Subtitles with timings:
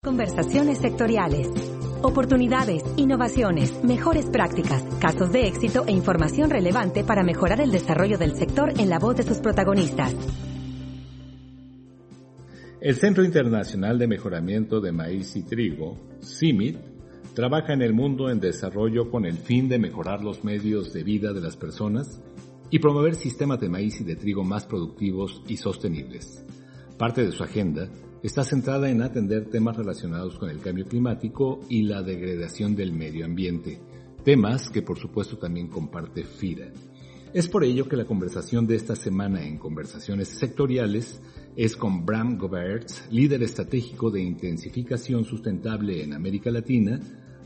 [0.00, 1.48] Conversaciones sectoriales.
[2.02, 8.36] Oportunidades, innovaciones, mejores prácticas, casos de éxito e información relevante para mejorar el desarrollo del
[8.36, 10.14] sector en la voz de sus protagonistas.
[12.80, 16.78] El Centro Internacional de Mejoramiento de Maíz y Trigo, CIMIT,
[17.34, 21.32] trabaja en el mundo en desarrollo con el fin de mejorar los medios de vida
[21.32, 22.20] de las personas
[22.70, 26.44] y promover sistemas de maíz y de trigo más productivos y sostenibles.
[26.96, 27.88] Parte de su agenda
[28.22, 33.24] está centrada en atender temas relacionados con el cambio climático y la degradación del medio
[33.24, 33.80] ambiente,
[34.24, 36.70] temas que por supuesto también comparte FIRA.
[37.32, 41.20] Es por ello que la conversación de esta semana en conversaciones sectoriales
[41.56, 47.00] es con Bram Goberts, líder estratégico de intensificación sustentable en América Latina,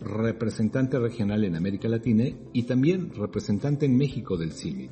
[0.00, 4.90] representante regional en América Latina y también representante en México del CIMIT,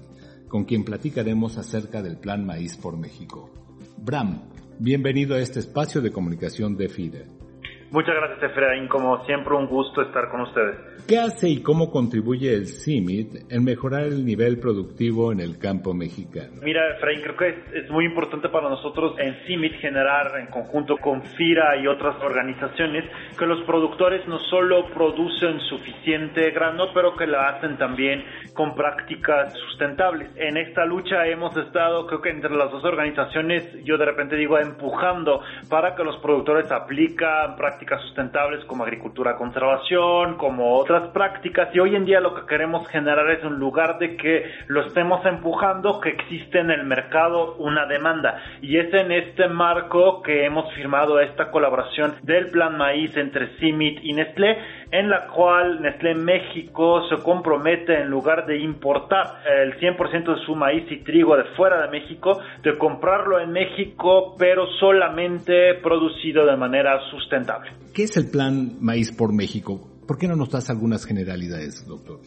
[0.48, 3.50] con quien platicaremos acerca del Plan Maíz por México.
[3.96, 4.42] Bram,
[4.80, 7.43] Bienvenido a este espacio de comunicación de FIDE.
[7.94, 8.88] Muchas gracias, Efraín.
[8.88, 10.76] Como siempre, un gusto estar con ustedes.
[11.06, 15.94] ¿Qué hace y cómo contribuye el CIMIT en mejorar el nivel productivo en el campo
[15.94, 16.54] mexicano?
[16.60, 21.22] Mira, Efraín, creo que es, muy importante para nosotros en CIMIT generar, en conjunto con
[21.22, 23.04] FIRA y otras organizaciones,
[23.38, 29.52] que los productores no solo producen suficiente grano, pero que lo hacen también con prácticas
[29.68, 30.30] sustentables.
[30.34, 34.58] En esta lucha hemos estado, creo que entre las dos organizaciones, yo de repente digo,
[34.58, 41.78] empujando para que los productores aplican prácticas sustentables como agricultura conservación, como otras prácticas y
[41.78, 46.00] hoy en día lo que queremos generar es un lugar de que lo estemos empujando,
[46.00, 48.42] que existe en el mercado una demanda.
[48.62, 54.00] Y es en este marco que hemos firmado esta colaboración del Plan Maíz entre CIMIT
[54.02, 54.58] y Nestlé
[54.94, 60.54] en la cual Nestlé México se compromete en lugar de importar el 100% de su
[60.54, 66.56] maíz y trigo de fuera de México, de comprarlo en México, pero solamente producido de
[66.56, 67.72] manera sustentable.
[67.92, 69.80] ¿Qué es el plan Maíz por México?
[70.06, 72.20] ¿Por qué no nos das algunas generalidades, doctor?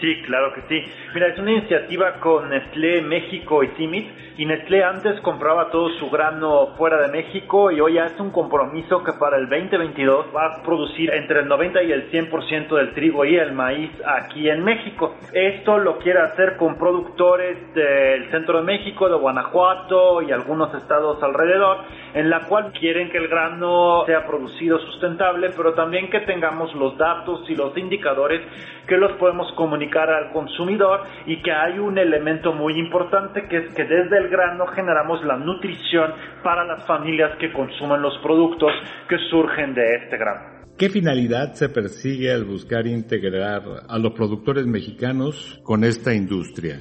[0.00, 0.92] Sí, claro que sí.
[1.14, 4.30] Mira, es una iniciativa con Nestlé México y CIMIT.
[4.38, 9.04] Y Nestlé antes compraba todo su grano fuera de México y hoy hace un compromiso
[9.04, 13.26] que para el 2022 va a producir entre el 90 y el 100% del trigo
[13.26, 15.14] y el maíz aquí en México.
[15.34, 21.22] Esto lo quiere hacer con productores del centro de México, de Guanajuato y algunos estados
[21.22, 21.84] alrededor,
[22.14, 26.96] en la cual quieren que el grano sea producido sustentable, pero también que tengamos los
[26.98, 28.40] datos y los indicadores
[28.86, 33.74] que los podemos comunicar al consumidor y que hay un elemento muy importante que es
[33.74, 36.12] que desde el grano generamos la nutrición
[36.42, 38.72] para las familias que consumen los productos
[39.08, 40.60] que surgen de este grano.
[40.76, 46.80] ¿Qué finalidad se persigue al buscar integrar a los productores mexicanos con esta industria?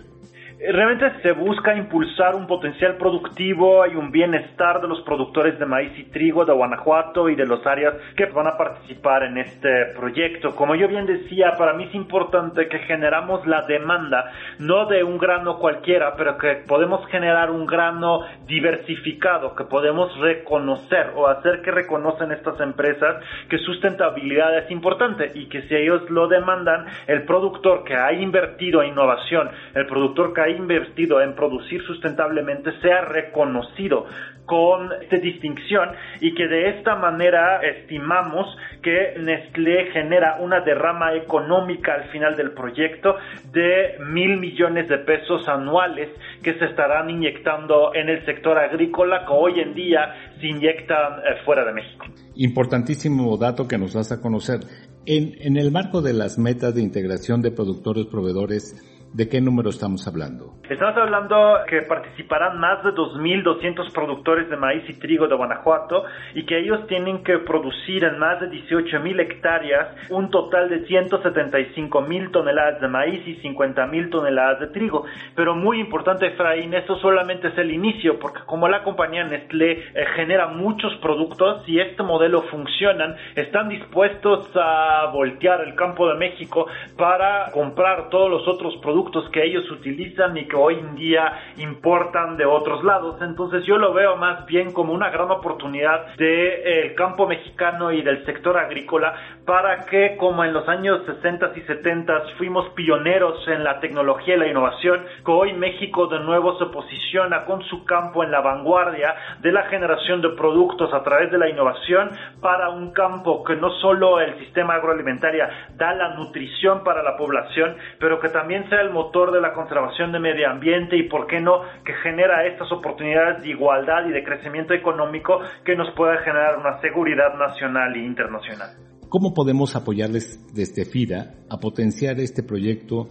[0.60, 5.98] Realmente se busca impulsar un potencial productivo y un bienestar de los productores de maíz
[5.98, 10.54] y trigo de Guanajuato y de los áreas que van a participar en este proyecto.
[10.58, 15.18] Como yo bien decía, para mí es importante que generamos la demanda, no de un
[15.18, 21.72] grano cualquiera, pero que podemos generar un grano diversificado, que podemos reconocer o hacer que
[21.72, 27.86] reconocen estas empresas que sustentabilidad es importante y que si ellos lo demandan, el productor
[27.86, 34.06] que ha invertido en innovación, el productor que ha invertido en producir sustentablemente sea reconocido
[34.50, 35.90] con esta distinción
[36.22, 38.48] y que de esta manera estimamos
[38.82, 43.16] que Nestlé genera una derrama económica al final del proyecto
[43.52, 46.10] de mil millones de pesos anuales
[46.42, 51.44] que se estarán inyectando en el sector agrícola que hoy en día se inyectan eh,
[51.46, 52.06] fuera de México.
[52.36, 54.62] Importantísimo dato que nos das a conocer.
[55.06, 59.72] En, en el marco de las metas de integración de productores proveedores, ¿De qué número
[59.72, 60.54] estamos hablando?
[60.70, 66.04] Estamos hablando que participarán más de 2.200 productores de maíz y trigo de Guanajuato
[66.36, 72.32] y que ellos tienen que producir en más de 18.000 hectáreas un total de 175.000
[72.32, 75.06] toneladas de maíz y 50.000 toneladas de trigo.
[75.36, 80.06] Pero muy importante, Efraín, eso solamente es el inicio, porque como la compañía Nestlé eh,
[80.16, 86.68] genera muchos productos y este modelo funcionan, están dispuestos a voltear el campo de México
[86.96, 88.99] para comprar todos los otros productos
[89.32, 93.22] que ellos utilizan y que hoy en día importan de otros lados.
[93.22, 98.02] Entonces yo lo veo más bien como una gran oportunidad del eh, campo mexicano y
[98.02, 99.14] del sector agrícola
[99.46, 104.40] para que como en los años 60 y 70 fuimos pioneros en la tecnología y
[104.40, 109.16] la innovación, que hoy México de nuevo se posiciona con su campo en la vanguardia
[109.42, 112.12] de la generación de productos a través de la innovación
[112.42, 117.76] para un campo que no solo el sistema agroalimentario da la nutrición para la población,
[118.00, 121.40] pero que también sea el motor de la conservación de medio ambiente y, por qué
[121.40, 126.58] no, que genera estas oportunidades de igualdad y de crecimiento económico que nos pueda generar
[126.58, 128.70] una seguridad nacional e internacional.
[129.10, 133.10] ¿Cómo podemos apoyarles desde FIRA a potenciar este proyecto,